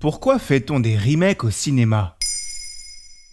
[0.00, 2.16] Pourquoi fait-on des remakes au cinéma?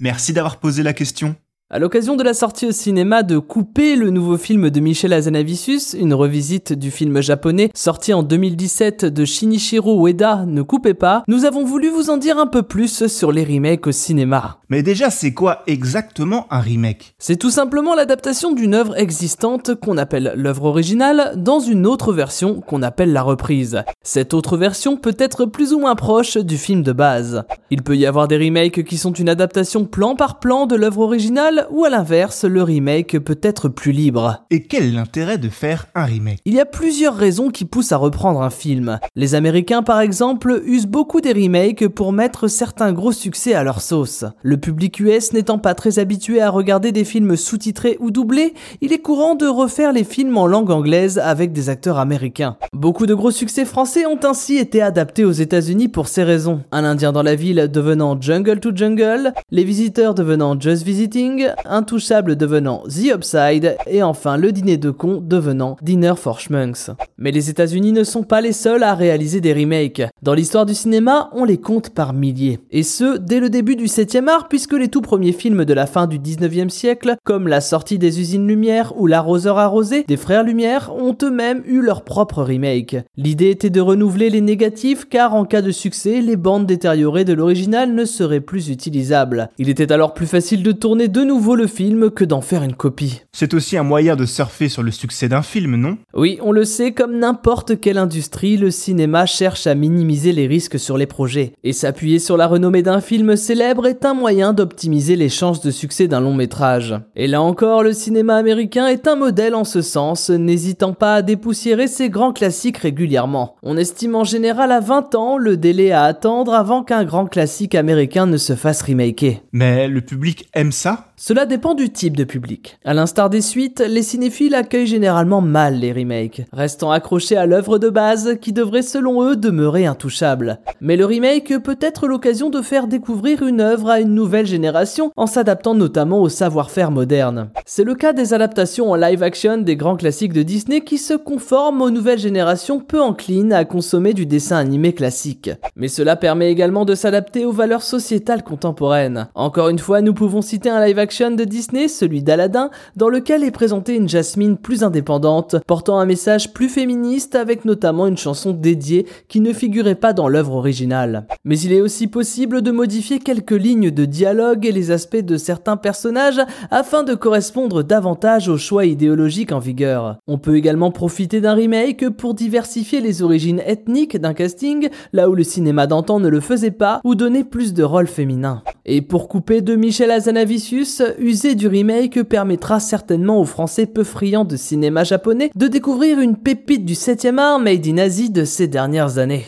[0.02, 1.38] Merci d'avoir posé la question.
[1.70, 5.98] À l'occasion de la sortie au cinéma de Couper, le nouveau film de Michel Hazanavicius,
[6.00, 11.44] une revisite du film japonais sorti en 2017 de Shinichiro Ueda, Ne coupez pas, nous
[11.44, 14.60] avons voulu vous en dire un peu plus sur les remakes au cinéma.
[14.70, 17.16] Mais déjà, c'est quoi exactement un remake?
[17.20, 22.62] C'est tout simplement l'adaptation d'une œuvre existante qu'on appelle l'œuvre originale dans une autre version
[22.62, 23.84] qu'on appelle la reprise.
[24.04, 27.44] Cette autre version peut être plus ou moins proche du film de base.
[27.72, 31.02] Il peut y avoir des remakes qui sont une adaptation plan par plan de l'œuvre
[31.02, 34.46] originale ou à l'inverse, le remake peut être plus libre.
[34.52, 36.40] Et quel est l'intérêt de faire un remake?
[36.46, 39.00] Il y a plusieurs raisons qui poussent à reprendre un film.
[39.16, 43.82] Les Américains par exemple usent beaucoup des remakes pour mettre certains gros succès à leur
[43.82, 44.26] sauce.
[44.44, 48.94] Le public US n'étant pas très habitué à regarder des films sous-titrés ou doublés, il
[48.94, 52.58] est courant de refaire les films en langue anglaise avec des acteurs américains.
[52.74, 56.62] Beaucoup de gros succès français ont ainsi été adaptés aux États-Unis pour ces raisons.
[56.72, 62.36] Un Indien dans la ville devenant Jungle to Jungle, Les Visiteurs devenant Just Visiting, Intouchable
[62.36, 66.92] devenant The Upside, et enfin le dîner de con devenant Dinner for Schmunks.
[67.18, 70.04] Mais les États-Unis ne sont pas les seuls à réaliser des remakes.
[70.22, 72.60] Dans l'histoire du cinéma, on les compte par milliers.
[72.72, 75.86] Et ce, dès le début du 7e art, puisque les tout premiers films de la
[75.86, 80.44] fin du 19e siècle, comme La sortie des usines Lumière ou L'arroseur arrosé des frères
[80.44, 82.98] Lumière, ont eux-mêmes eu leur propre remake.
[83.16, 87.34] L'idée était de renouveler les négatifs car en cas de succès, les bandes détériorées de
[87.34, 89.50] l'original ne seraient plus utilisables.
[89.58, 92.74] Il était alors plus facile de tourner de nouveau le film que d'en faire une
[92.74, 93.22] copie.
[93.32, 95.98] C'est aussi un moyen de surfer sur le succès d'un film, non?
[96.14, 100.80] Oui, on le sait, comme n'importe quelle industrie, le cinéma cherche à minimiser les risques
[100.80, 101.54] sur les projets.
[101.64, 105.72] Et s'appuyer sur la renommée d'un film célèbre est un moyen d'optimiser les chances de
[105.72, 106.96] succès d'un long métrage.
[107.16, 111.22] Et là encore, le cinéma américain est un modèle en ce sens, n'hésitant pas à
[111.22, 113.56] dépoussiérer ses grands classiques régulièrement.
[113.64, 117.76] On estime en général à 20 ans le délai à attendre avant qu'un grand classique
[117.76, 119.36] américain ne se fasse remaker.
[119.52, 121.06] Mais le public aime ça?
[121.28, 122.80] Cela dépend du type de public.
[122.86, 127.80] À l'instar des suites, les cinéphiles accueillent généralement mal les remakes, restant accrochés à l'œuvre
[127.80, 130.60] de base qui devrait selon eux demeurer intouchable.
[130.80, 135.12] Mais le remake peut être l'occasion de faire découvrir une œuvre à une nouvelle génération
[135.18, 137.50] en s'adaptant notamment au savoir-faire moderne.
[137.66, 141.14] C'est le cas des adaptations en live action des grands classiques de Disney qui se
[141.14, 145.50] conforment aux nouvelles générations peu enclines à consommer du dessin animé classique.
[145.76, 149.28] Mais cela permet également de s'adapter aux valeurs sociétales contemporaines.
[149.36, 153.44] Encore une fois, nous pouvons citer un live action de Disney, celui d'Aladin, dans lequel
[153.44, 158.52] est présentée une Jasmine plus indépendante, portant un message plus féministe avec notamment une chanson
[158.52, 161.26] dédiée qui ne figurait pas dans l'œuvre originale.
[161.44, 165.38] Mais il est aussi possible de modifier quelques lignes de dialogue et les aspects de
[165.38, 166.40] certains personnages
[166.70, 170.18] afin de correspondre davantage aux choix idéologiques en vigueur.
[170.28, 175.34] On peut également profiter d'un remake pour diversifier les origines ethniques d'un casting, là où
[175.34, 178.62] le cinéma d'antan ne le faisait pas, ou donner plus de rôles féminins.
[178.86, 184.46] Et pour couper de Michel Azanavicius, user du remake permettra certainement aux Français peu friands
[184.46, 188.68] de cinéma japonais de découvrir une pépite du 7ème art made in Asie de ces
[188.68, 189.46] dernières années.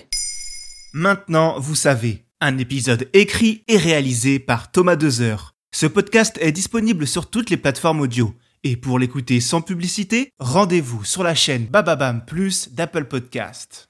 [0.94, 5.56] Maintenant, vous savez, un épisode écrit et réalisé par Thomas Dezer.
[5.72, 8.34] Ce podcast est disponible sur toutes les plateformes audio.
[8.64, 13.88] Et pour l'écouter sans publicité, rendez-vous sur la chaîne Bababam Plus d'Apple Podcast.